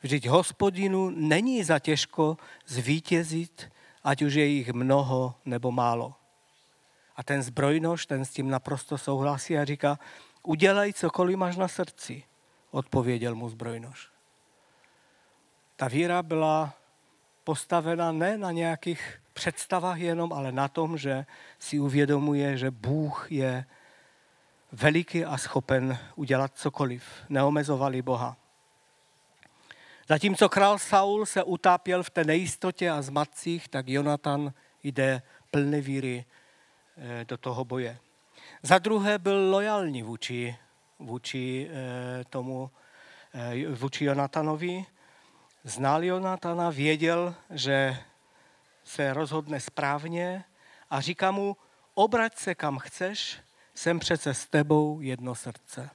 Vždyť 0.01 0.29
hospodinu 0.29 1.11
není 1.11 1.65
za 1.65 1.79
těžko 1.79 2.37
zvítězit, 2.67 3.73
ať 4.05 4.23
už 4.23 4.35
je 4.35 4.47
jich 4.47 4.73
mnoho 4.73 5.35
nebo 5.45 5.73
málo. 5.73 6.15
A 7.17 7.23
ten 7.23 7.43
zbrojnož, 7.43 8.07
ten 8.07 8.25
s 8.25 8.31
tím 8.31 8.51
naprosto 8.51 8.99
souhlasí 8.99 9.59
a 9.59 9.65
říká, 9.65 9.99
udělej 10.43 10.93
cokoliv 10.93 11.37
máš 11.37 11.57
na 11.57 11.69
srdci 11.69 12.25
odpověděl 12.75 13.35
mu 13.35 13.49
zbrojnož. 13.49 14.09
Ta 15.77 15.89
víra 15.89 16.23
byla 16.23 16.75
postavena 17.45 18.13
ne 18.13 18.39
na 18.39 18.53
nějakých 18.53 19.21
představách 19.33 19.99
jenom, 19.99 20.33
ale 20.33 20.53
na 20.53 20.69
tom, 20.69 20.99
že 20.99 21.27
si 21.59 21.81
uvědomuje, 21.81 22.57
že 22.57 22.71
Bůh 22.71 23.33
je 23.33 23.65
veliký 24.73 25.25
a 25.25 25.39
schopen 25.39 25.99
udělat 26.15 26.53
cokoliv. 26.55 27.05
Neomezovali 27.29 28.03
Boha. 28.03 28.37
Zatímco 30.09 30.49
král 30.49 30.79
Saul 30.79 31.27
se 31.27 31.43
utápěl 31.43 32.03
v 32.03 32.11
té 32.11 32.25
nejistotě 32.25 32.91
a 32.91 33.03
zmatcích, 33.03 33.69
tak 33.69 33.89
Jonatan 33.89 34.53
jde 34.83 35.23
plný 35.51 35.81
víry 35.81 36.25
eh, 36.97 37.25
do 37.25 37.37
toho 37.37 37.65
boje. 37.65 37.99
Za 38.63 38.79
druhé 38.79 39.19
byl 39.19 39.51
lojální 39.51 40.03
vůči, 40.03 40.57
vůči 40.99 41.71
tomu, 42.31 42.71
vůči 43.75 44.05
Jonatanovi. 44.05 44.87
Znal 45.65 46.05
Jonatana, 46.05 46.71
věděl, 46.71 47.35
že 47.51 47.99
se 48.85 49.15
rozhodne 49.15 49.61
správně 49.61 50.45
a 50.91 51.01
říká 51.01 51.31
mu, 51.31 51.57
obrať 51.95 52.37
se 52.37 52.55
kam 52.55 52.79
chceš, 52.79 53.39
jsem 53.75 53.99
přece 53.99 54.35
s 54.35 54.47
tebou 54.47 55.01
jedno 55.01 55.35
srdce. 55.35 55.91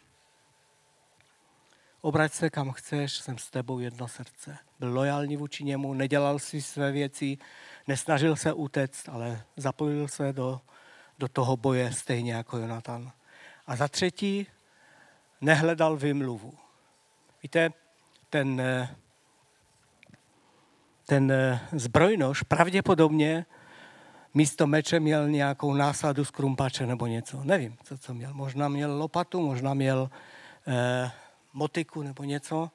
Obrať 2.02 2.34
se 2.34 2.50
kam 2.50 2.72
chceš, 2.72 3.18
jsem 3.18 3.38
s 3.38 3.50
tebou 3.50 3.80
jedno 3.80 4.08
srdce. 4.08 4.58
Byl 4.80 4.94
lojální 4.94 5.38
vůči 5.38 5.64
němu, 5.64 5.94
nedělal 5.94 6.40
si 6.40 6.62
své 6.62 6.92
věci, 6.92 7.38
nesnažil 7.88 8.36
se 8.36 8.54
utéct, 8.54 9.10
ale 9.10 9.44
zapojil 9.58 10.08
se 10.08 10.34
do, 10.34 10.62
do 11.20 11.28
toho 11.28 11.58
boje 11.58 11.94
stejně 11.94 12.34
jako 12.34 12.58
Jonatan. 12.58 13.12
A 13.68 13.76
za 13.76 13.88
třetí, 13.88 14.48
nehledal 15.42 15.98
vymluvu. 15.98 16.54
Víte, 17.44 17.70
ten, 18.30 18.62
ten 21.06 21.34
zbrojnož 21.72 22.44
pravděpodobně 22.44 23.46
místo 24.34 24.68
meče 24.68 25.00
měl 25.00 25.30
nějakou 25.30 25.74
násadu 25.74 26.26
z 26.26 26.32
krumpače 26.32 26.86
nebo 26.86 27.08
něco. 27.08 27.44
Nevím, 27.44 27.78
co, 27.84 27.98
co 27.98 28.14
měl. 28.14 28.34
Možná 28.34 28.68
měl 28.68 28.98
lopatu, 28.98 29.42
možná 29.42 29.74
měl 29.74 30.10
eh, 30.68 31.12
motiku 31.54 32.04
nebo 32.04 32.24
něco, 32.24 32.72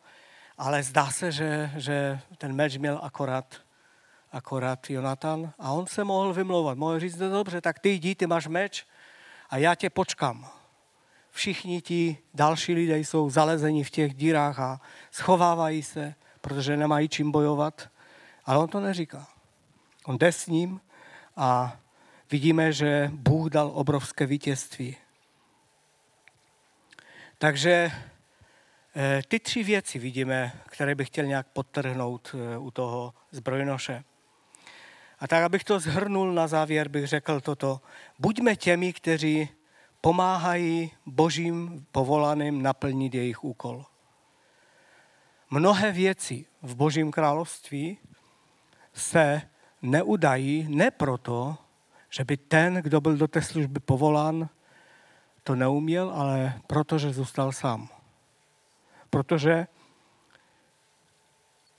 ale 0.58 0.82
zdá 0.82 1.10
se, 1.10 1.32
že, 1.32 1.70
že 1.76 2.20
ten 2.38 2.52
meč 2.52 2.76
měl 2.76 3.00
akorát, 3.02 3.54
akorát 4.32 4.90
Jonatan 4.90 5.52
a 5.58 5.72
on 5.72 5.86
se 5.86 6.04
mohl 6.04 6.32
vymlouvat. 6.32 6.78
Mohl 6.78 7.00
říct, 7.00 7.16
no 7.16 7.30
dobře, 7.30 7.60
tak 7.60 7.78
ty 7.78 7.88
jdi, 7.88 8.14
ty 8.14 8.26
máš 8.26 8.46
meč 8.46 8.86
a 9.50 9.56
já 9.56 9.74
tě 9.74 9.90
počkám. 9.90 10.50
Všichni 11.34 11.80
ti 11.80 12.16
další 12.34 12.74
lidé 12.74 12.98
jsou 12.98 13.30
zalezeni 13.30 13.84
v 13.84 13.90
těch 13.90 14.14
dírách 14.14 14.58
a 14.58 14.80
schovávají 15.10 15.82
se, 15.82 16.14
protože 16.40 16.76
nemají 16.76 17.08
čím 17.08 17.32
bojovat. 17.32 17.88
Ale 18.44 18.58
on 18.58 18.68
to 18.68 18.80
neříká. 18.80 19.26
On 20.04 20.18
jde 20.18 20.32
s 20.32 20.46
ním 20.46 20.80
a 21.36 21.76
vidíme, 22.30 22.72
že 22.72 23.10
Bůh 23.12 23.50
dal 23.50 23.70
obrovské 23.74 24.26
vítězství. 24.26 24.96
Takže 27.38 27.90
eh, 28.96 29.22
ty 29.28 29.40
tři 29.40 29.62
věci 29.62 29.98
vidíme, 29.98 30.52
které 30.66 30.94
bych 30.94 31.08
chtěl 31.08 31.26
nějak 31.26 31.46
podtrhnout 31.46 32.34
eh, 32.34 32.58
u 32.58 32.70
toho 32.70 33.14
zbrojnoše. 33.30 34.04
A 35.18 35.26
tak, 35.26 35.42
abych 35.42 35.64
to 35.64 35.80
zhrnul 35.80 36.32
na 36.32 36.46
závěr, 36.46 36.88
bych 36.88 37.06
řekl 37.06 37.40
toto. 37.40 37.80
Buďme 38.18 38.56
těmi, 38.56 38.92
kteří 38.92 39.48
pomáhají 40.04 40.90
božím 41.06 41.86
povolaným 41.92 42.62
naplnit 42.62 43.14
jejich 43.14 43.44
úkol. 43.44 43.84
Mnohé 45.50 45.92
věci 45.92 46.46
v 46.62 46.76
božím 46.76 47.10
království 47.10 47.98
se 48.92 49.42
neudají 49.82 50.66
ne 50.68 50.90
proto, 50.90 51.56
že 52.10 52.24
by 52.24 52.36
ten, 52.36 52.74
kdo 52.74 53.00
byl 53.00 53.16
do 53.16 53.28
té 53.28 53.42
služby 53.42 53.80
povolán, 53.80 54.48
to 55.42 55.54
neuměl, 55.54 56.10
ale 56.10 56.60
protože 56.66 57.12
zůstal 57.12 57.52
sám. 57.52 57.88
Protože 59.10 59.66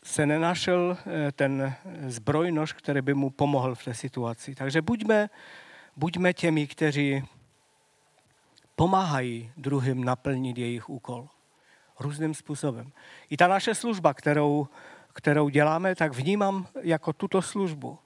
se 0.04 0.26
nenašel 0.26 0.98
eh, 0.98 1.32
ten 1.32 1.76
zbrojnož, 2.08 2.74
který 2.74 3.02
by 3.02 3.14
mu 3.14 3.30
pomohl 3.30 3.76
v 3.76 3.84
té 3.84 3.94
situaci. 3.94 4.56
Takže 4.56 4.82
buďme, 4.82 5.30
buďme 5.96 6.34
těmi, 6.34 6.68
kteří 6.68 7.24
pomáhají 8.76 9.52
druhým 9.58 10.04
naplnit 10.04 10.58
jejich 10.58 10.90
úkol. 10.90 11.28
Různým 12.00 12.34
způsobem. 12.34 12.92
I 13.30 13.38
ta 13.38 13.48
naše 13.48 13.76
služba, 13.76 14.14
kterou 14.14 14.68
kterou 15.16 15.50
děláme, 15.50 15.96
tak 15.96 16.14
vnímám 16.14 16.68
jako 16.82 17.14
tuto 17.14 17.42
službu. 17.42 18.00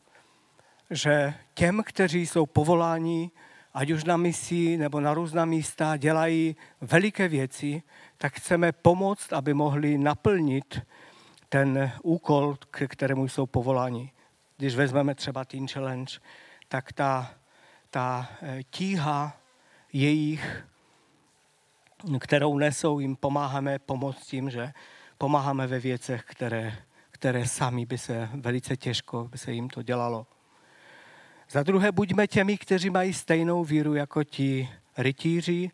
Že 0.89 1.34
těm, 1.54 1.84
kteří 1.86 2.28
jsou 2.28 2.46
povoláni, 2.46 3.32
ať 3.74 3.91
už 3.91 4.04
na 4.04 4.17
misi 4.17 4.78
nebo 4.78 5.00
na 5.00 5.13
různá 5.13 5.46
místa, 5.46 5.98
dělají 5.98 6.56
veliké 6.82 7.28
věci, 7.28 7.84
tak 8.17 8.34
chceme 8.34 8.72
pomoct, 8.72 9.34
aby 9.34 9.54
mohli 9.54 9.98
naplnit 9.98 10.82
ten 11.50 11.91
úkol, 12.04 12.58
k 12.72 12.88
kterému 12.88 13.28
jsou 13.28 13.46
povoláni. 13.46 14.12
Když 14.58 14.76
vezmeme 14.76 15.15
třeba 15.15 15.46
Teen 15.46 15.67
Challenge, 15.67 16.13
tak 16.67 16.94
ta, 16.94 17.32
ta 17.89 18.30
eh, 18.41 18.63
tíha 18.70 19.38
jejich, 19.93 20.63
kterou 22.19 22.58
nesou, 22.58 22.99
jim 22.99 23.15
pomáháme 23.15 23.80
pomoct 23.80 24.25
tím, 24.28 24.49
že 24.49 24.73
pomáháme 25.17 25.67
ve 25.67 25.80
věcech, 25.80 26.23
které 26.25 26.78
které 27.19 27.47
sami 27.47 27.86
by 27.86 27.97
se 27.97 28.30
velice 28.34 28.78
těžko 28.78 29.28
by 29.32 29.38
se 29.38 29.52
jim 29.52 29.69
to 29.69 29.82
dělalo. 29.82 30.28
Za 31.49 31.63
druhé, 31.63 31.91
buďme 31.91 32.28
těmi, 32.28 32.58
kteří 32.58 32.89
mají 32.89 33.13
stejnou 33.13 33.63
víru 33.63 33.95
jako 33.95 34.23
ti 34.23 34.69
rytíři 34.97 35.71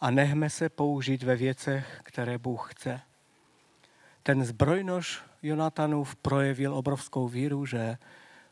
a 0.00 0.10
nechme 0.10 0.50
se 0.50 0.68
použít 0.68 1.22
ve 1.22 1.36
věcech, 1.36 2.00
které 2.02 2.38
Bůh 2.38 2.72
chce. 2.72 3.00
Ten 4.22 4.44
zbrojnož 4.44 5.22
Jonatanův 5.42 6.16
projevil 6.16 6.74
obrovskou 6.74 7.28
víru, 7.28 7.66
že 7.66 7.98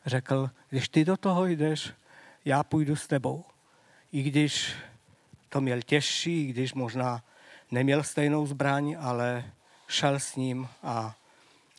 řekl, 0.05 0.49
když 0.69 0.89
ty 0.89 1.05
do 1.05 1.17
toho 1.17 1.45
jdeš, 1.45 1.93
já 2.45 2.63
půjdu 2.63 2.95
s 2.95 3.07
tebou. 3.07 3.43
I 4.11 4.23
když 4.23 4.75
to 5.55 5.61
měl 5.61 5.81
těžší, 5.81 6.47
když 6.47 6.73
možná 6.73 7.23
neměl 7.71 8.03
stejnou 8.03 8.47
zbraň, 8.47 8.97
ale 8.99 9.51
šel 9.87 10.19
s 10.19 10.35
ním 10.35 10.67
a 10.83 11.15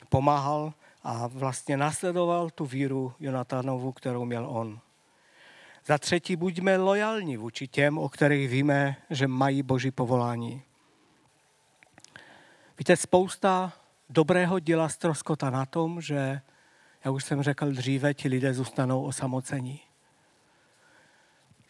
pomáhal 0.08 0.72
a 1.04 1.26
vlastně 1.26 1.76
nasledoval 1.76 2.50
tu 2.50 2.66
víru 2.66 3.12
Jonatanovu, 3.20 3.92
kterou 3.92 4.24
měl 4.24 4.46
on. 4.48 4.80
Za 5.86 5.98
třetí, 5.98 6.36
buďme 6.36 6.76
lojální 6.76 7.36
vůči 7.36 7.68
těm, 7.68 7.98
o 7.98 8.08
kterých 8.08 8.48
víme, 8.48 8.96
že 9.10 9.28
mají 9.28 9.62
boží 9.62 9.90
povolání. 9.90 10.62
Víte, 12.78 12.96
spousta 12.96 13.72
dobrého 14.08 14.58
děla 14.58 14.88
stroskota 14.88 15.50
na 15.50 15.66
tom, 15.66 16.00
že, 16.00 16.40
jak 17.04 17.14
už 17.14 17.24
jsem 17.24 17.42
řekl 17.42 17.72
dříve, 17.72 18.14
ti 18.14 18.28
lidé 18.28 18.54
zůstanou 18.54 19.04
osamocení. 19.04 19.85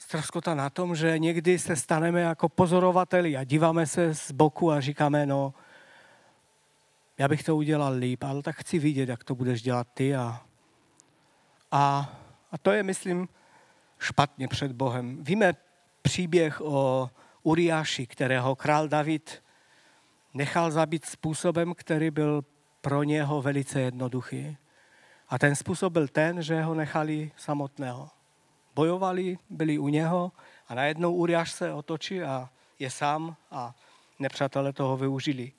Stroskota 0.06 0.54
na 0.54 0.70
tom, 0.70 0.96
že 0.96 1.18
někdy 1.18 1.58
se 1.58 1.76
staneme 1.76 2.20
jako 2.20 2.48
pozorovateli 2.48 3.36
a 3.36 3.44
díváme 3.44 3.86
se 3.86 4.14
z 4.14 4.32
boku 4.32 4.72
a 4.72 4.80
říkáme, 4.80 5.26
no, 5.26 5.54
já 7.18 7.28
bych 7.28 7.42
to 7.42 7.56
udělal 7.56 7.92
líp, 7.92 8.22
ale 8.22 8.42
tak 8.42 8.56
chci 8.56 8.78
vidět, 8.78 9.08
jak 9.08 9.24
to 9.24 9.34
budeš 9.34 9.62
dělat 9.62 9.86
ty. 9.94 10.16
A, 10.16 10.42
a, 11.72 12.12
a 12.52 12.58
to 12.58 12.72
je, 12.72 12.82
myslím, 12.82 13.28
špatně 13.98 14.48
před 14.48 14.72
Bohem. 14.72 15.24
Víme 15.24 15.52
příběh 16.02 16.60
o 16.60 17.10
Uriáši, 17.42 18.06
kterého 18.06 18.56
král 18.56 18.88
David 18.88 19.42
nechal 20.34 20.70
zabít 20.70 21.04
způsobem, 21.04 21.74
který 21.74 22.10
byl 22.10 22.44
pro 22.80 23.02
něho 23.02 23.42
velice 23.42 23.80
jednoduchý. 23.80 24.56
A 25.28 25.38
ten 25.38 25.56
způsob 25.56 25.92
byl 25.92 26.08
ten, 26.08 26.42
že 26.42 26.62
ho 26.62 26.74
nechali 26.74 27.32
samotného. 27.36 28.15
Bojovali, 28.76 29.38
byli 29.50 29.78
u 29.78 29.88
něho 29.88 30.32
a 30.68 30.74
najednou 30.74 31.14
Uriáš 31.14 31.52
se 31.52 31.72
otočí 31.72 32.22
a 32.22 32.48
je 32.78 32.90
sám 32.90 33.36
a 33.50 33.74
nepřátelé 34.18 34.72
toho 34.72 34.96
využili. 34.96 35.52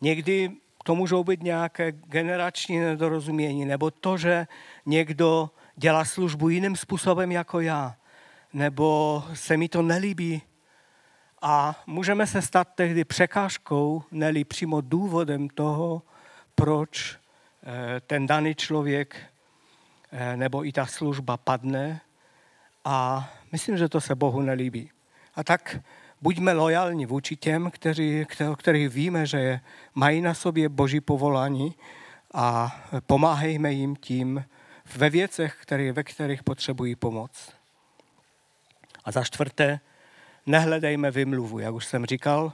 Někdy 0.00 0.50
to 0.84 0.94
můžou 0.94 1.24
být 1.24 1.42
nějaké 1.42 1.92
generační 1.92 2.78
nedorozumění, 2.78 3.64
nebo 3.64 3.90
to, 3.90 4.16
že 4.16 4.46
někdo 4.86 5.50
dělá 5.76 6.04
službu 6.04 6.48
jiným 6.48 6.76
způsobem 6.76 7.32
jako 7.32 7.60
já, 7.60 7.96
nebo 8.52 9.22
se 9.34 9.56
mi 9.56 9.68
to 9.68 9.82
nelíbí. 9.82 10.42
A 11.42 11.82
můžeme 11.86 12.26
se 12.26 12.42
stát 12.42 12.68
tehdy 12.74 13.04
překážkou, 13.04 14.02
neli 14.10 14.44
přímo 14.44 14.80
důvodem 14.80 15.48
toho, 15.48 16.02
proč 16.54 17.16
eh, 17.16 18.00
ten 18.00 18.26
daný 18.26 18.54
člověk 18.54 19.29
nebo 20.36 20.66
i 20.66 20.72
ta 20.72 20.86
služba 20.86 21.36
padne. 21.36 22.00
A 22.84 23.28
myslím, 23.52 23.78
že 23.78 23.88
to 23.88 24.00
se 24.00 24.14
Bohu 24.14 24.40
nelíbí. 24.40 24.90
A 25.34 25.44
tak 25.44 25.80
buďme 26.20 26.52
lojální 26.52 27.06
vůči 27.06 27.36
těm, 27.36 27.70
kteří, 27.70 28.26
kterých 28.56 28.88
víme, 28.88 29.26
že 29.26 29.60
mají 29.94 30.20
na 30.20 30.34
sobě 30.34 30.68
boží 30.68 31.00
povolání 31.00 31.74
a 32.34 32.80
pomáhejme 33.06 33.72
jim 33.72 33.96
tím 33.96 34.44
ve 34.96 35.10
věcech, 35.10 35.56
které, 35.62 35.92
ve 35.92 36.02
kterých 36.02 36.42
potřebují 36.42 36.96
pomoc. 36.96 37.52
A 39.04 39.12
za 39.12 39.24
čtvrté, 39.24 39.80
nehledejme 40.46 41.10
vymluvu. 41.10 41.58
Jak 41.58 41.74
už 41.74 41.86
jsem 41.86 42.06
říkal, 42.06 42.52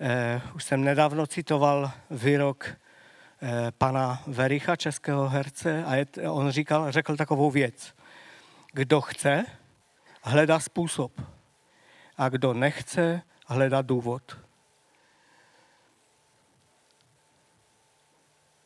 eh, 0.00 0.40
už 0.54 0.64
jsem 0.64 0.84
nedávno 0.84 1.26
citoval 1.26 1.92
výrok 2.10 2.66
eh, 2.68 2.76
pana 3.78 4.22
Vericha, 4.26 4.76
českého 4.76 5.28
herce, 5.28 5.84
a 5.84 6.06
on 6.30 6.50
říkal, 6.50 6.92
řekl 6.92 7.16
takovou 7.16 7.50
věc. 7.50 7.94
Kdo 8.72 9.00
chce, 9.00 9.44
hledá 10.22 10.60
způsob. 10.60 11.20
A 12.16 12.28
kdo 12.28 12.54
nechce, 12.54 13.22
hledá 13.46 13.82
důvod. 13.82 14.38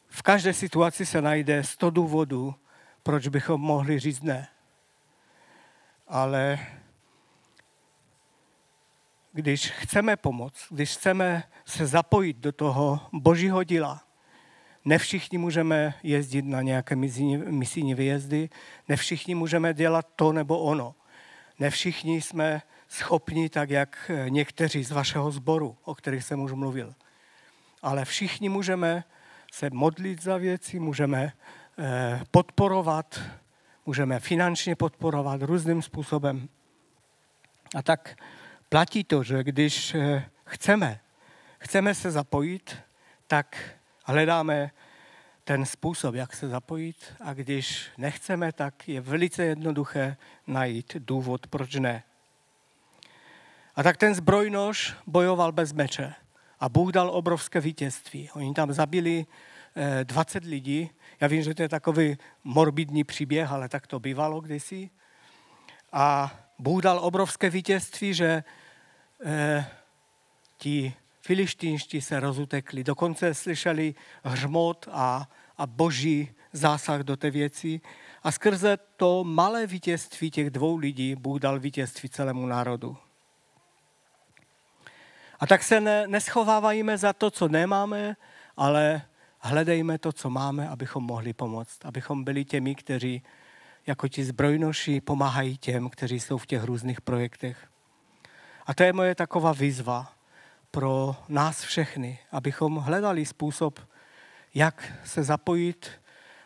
V 0.08 0.22
každé 0.22 0.54
situaci 0.54 1.06
se 1.06 1.22
najde 1.22 1.64
100 1.64 1.90
důvodů, 1.90 2.54
proč 3.02 3.28
bychom 3.28 3.60
mohli 3.60 3.98
říct 3.98 4.22
ne. 4.22 4.48
Ale 6.08 6.58
když 9.32 9.70
chceme 9.70 10.16
pomoct, 10.16 10.66
když 10.70 10.96
chceme 10.96 11.42
se 11.64 11.86
zapojit 11.86 12.36
do 12.36 12.52
toho 12.52 13.00
božího 13.12 13.64
díla, 13.64 14.04
ne 14.84 14.98
všichni 14.98 15.38
můžeme 15.38 15.94
jezdit 16.02 16.44
na 16.44 16.62
nějaké 16.62 16.96
misijní 17.50 17.94
vyjezdy, 17.94 18.48
ne 18.88 18.96
všichni 18.96 19.34
můžeme 19.34 19.74
dělat 19.74 20.06
to 20.16 20.32
nebo 20.32 20.58
ono. 20.58 20.94
Ne 21.58 21.70
všichni 21.70 22.22
jsme 22.22 22.62
schopni, 22.88 23.48
tak 23.48 23.70
jak 23.70 24.10
někteří 24.28 24.84
z 24.84 24.90
vašeho 24.90 25.30
sboru, 25.30 25.76
o 25.84 25.94
kterých 25.94 26.24
jsem 26.24 26.40
už 26.40 26.52
mluvil. 26.52 26.94
Ale 27.82 28.04
všichni 28.04 28.48
můžeme 28.48 29.04
se 29.52 29.70
modlit 29.72 30.22
za 30.22 30.36
věci, 30.36 30.78
můžeme 30.78 31.32
eh, 31.78 32.20
podporovat, 32.30 33.20
můžeme 33.86 34.20
finančně 34.20 34.76
podporovat 34.76 35.42
různým 35.42 35.82
způsobem. 35.82 36.48
A 37.74 37.82
tak 37.82 38.16
platí 38.68 39.04
to, 39.04 39.22
že 39.22 39.44
když 39.44 39.94
eh, 39.94 40.30
chceme, 40.44 41.00
chceme 41.58 41.94
se 41.94 42.10
zapojit, 42.10 42.76
tak 43.26 43.56
hledáme 44.10 44.70
ten 45.44 45.66
způsob, 45.66 46.14
jak 46.14 46.32
se 46.36 46.48
zapojit 46.48 46.96
a 47.20 47.34
když 47.34 47.90
nechceme, 47.98 48.52
tak 48.52 48.88
je 48.88 49.00
velice 49.00 49.44
jednoduché 49.44 50.16
najít 50.46 50.96
důvod, 50.98 51.46
proč 51.46 51.74
ne. 51.74 52.02
A 53.76 53.82
tak 53.82 53.96
ten 53.96 54.14
zbrojnož 54.14 54.94
bojoval 55.06 55.52
bez 55.52 55.72
meče 55.72 56.14
a 56.60 56.68
Bůh 56.68 56.92
dal 56.92 57.10
obrovské 57.10 57.60
vítězství. 57.60 58.30
Oni 58.30 58.54
tam 58.54 58.72
zabili 58.72 59.26
20 60.04 60.44
eh, 60.44 60.48
lidí. 60.48 60.90
Já 61.20 61.28
vím, 61.28 61.42
že 61.42 61.54
to 61.54 61.62
je 61.62 61.68
takový 61.68 62.18
morbidní 62.44 63.04
příběh, 63.04 63.52
ale 63.52 63.68
tak 63.68 63.86
to 63.86 64.00
bývalo 64.00 64.40
kdysi. 64.40 64.90
A 65.92 66.34
Bůh 66.58 66.82
dal 66.82 66.98
obrovské 66.98 67.50
vítězství, 67.50 68.14
že 68.14 68.44
eh, 69.24 69.66
ti 70.56 70.94
filištínští 71.20 72.00
se 72.00 72.20
rozutekli. 72.20 72.84
Dokonce 72.84 73.34
slyšeli 73.34 73.94
hřmot 74.24 74.88
a, 74.92 75.28
a 75.58 75.66
boží 75.66 76.30
zásah 76.52 77.00
do 77.00 77.16
té 77.16 77.30
věci. 77.30 77.80
A 78.22 78.32
skrze 78.32 78.78
to 78.96 79.24
malé 79.24 79.66
vítězství 79.66 80.30
těch 80.30 80.50
dvou 80.50 80.76
lidí 80.76 81.16
Bůh 81.16 81.40
dal 81.40 81.60
vítězství 81.60 82.08
celému 82.08 82.46
národu. 82.46 82.96
A 85.40 85.46
tak 85.46 85.62
se 85.62 85.80
ne, 85.80 86.06
neschovávajíme 86.06 86.98
za 86.98 87.12
to, 87.12 87.30
co 87.30 87.48
nemáme, 87.48 88.16
ale 88.56 89.02
hledejme 89.38 89.98
to, 89.98 90.12
co 90.12 90.30
máme, 90.30 90.68
abychom 90.68 91.04
mohli 91.04 91.32
pomoct. 91.32 91.84
Abychom 91.84 92.24
byli 92.24 92.44
těmi, 92.44 92.74
kteří 92.74 93.22
jako 93.86 94.08
ti 94.08 94.24
zbrojnoši 94.24 95.00
pomáhají 95.00 95.58
těm, 95.58 95.90
kteří 95.90 96.20
jsou 96.20 96.38
v 96.38 96.46
těch 96.46 96.64
různých 96.64 97.00
projektech. 97.00 97.68
A 98.66 98.74
to 98.74 98.82
je 98.82 98.92
moje 98.92 99.14
taková 99.14 99.52
výzva 99.52 100.12
pro 100.70 101.16
nás 101.28 101.62
všechny, 101.62 102.18
abychom 102.32 102.76
hledali 102.76 103.26
způsob, 103.26 103.80
jak 104.54 104.92
se 105.04 105.22
zapojit. 105.22 105.90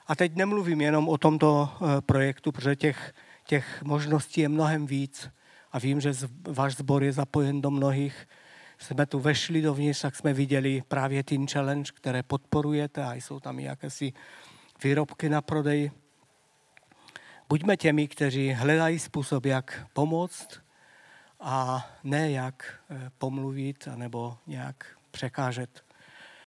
A 0.07 0.17
teď 0.17 0.35
nemluvím 0.35 0.81
jenom 0.81 1.09
o 1.09 1.19
tomto 1.19 1.69
eh, 1.75 2.01
projektu, 2.01 2.53
protože 2.53 2.77
těch, 2.77 3.15
těch 3.47 3.83
možností 3.83 4.41
je 4.41 4.49
mnohem 4.49 4.87
víc. 4.87 5.31
A 5.73 5.79
vím, 5.79 6.01
že 6.01 6.13
váš 6.49 6.77
sbor 6.77 7.05
je 7.05 7.13
zapojen 7.13 7.61
do 7.61 7.71
mnohých. 7.71 8.29
Jsme 8.79 9.07
tu 9.07 9.21
vešli 9.21 9.63
dovnitř, 9.63 10.01
tak 10.01 10.17
jsme 10.17 10.33
viděli 10.33 10.83
právě 10.89 11.25
Teen 11.25 11.47
Challenge, 11.47 11.93
které 11.95 12.23
podporujete 12.23 13.05
a 13.05 13.15
jsou 13.15 13.41
tam 13.41 13.59
i 13.59 13.63
jakési 13.63 14.13
výrobky 14.85 15.29
na 15.29 15.43
prodej. 15.43 15.91
Buďme 17.49 17.77
těmi, 17.77 18.09
kteří 18.09 18.53
hledají 18.53 18.99
způsob, 18.99 19.47
jak 19.47 19.87
pomoct 19.93 20.64
a 21.41 21.87
ne 22.05 22.31
jak 22.31 22.81
eh, 22.91 23.11
pomluvit 23.19 23.89
anebo 23.89 24.39
nějak 24.47 24.87
překážet 25.11 25.85